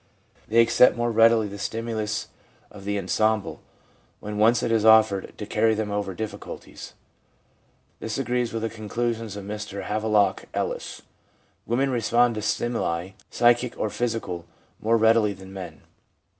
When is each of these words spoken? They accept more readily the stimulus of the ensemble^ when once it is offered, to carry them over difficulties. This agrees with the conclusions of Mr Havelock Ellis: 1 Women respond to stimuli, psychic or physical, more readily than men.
They 0.47 0.61
accept 0.61 0.95
more 0.97 1.11
readily 1.11 1.47
the 1.47 1.59
stimulus 1.59 2.29
of 2.71 2.85
the 2.85 2.97
ensemble^ 2.97 3.59
when 4.19 4.39
once 4.39 4.63
it 4.63 4.71
is 4.71 4.83
offered, 4.83 5.37
to 5.37 5.45
carry 5.45 5.75
them 5.75 5.91
over 5.91 6.15
difficulties. 6.15 6.95
This 7.99 8.17
agrees 8.17 8.51
with 8.51 8.63
the 8.63 8.69
conclusions 8.71 9.35
of 9.35 9.45
Mr 9.45 9.83
Havelock 9.83 10.45
Ellis: 10.55 11.03
1 11.65 11.77
Women 11.77 11.91
respond 11.93 12.33
to 12.33 12.41
stimuli, 12.41 13.11
psychic 13.29 13.77
or 13.77 13.91
physical, 13.91 14.47
more 14.81 14.97
readily 14.97 15.33
than 15.33 15.53
men. 15.53 15.81